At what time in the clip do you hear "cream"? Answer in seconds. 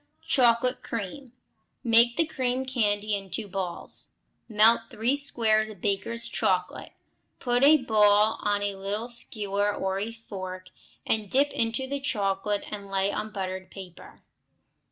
2.25-2.65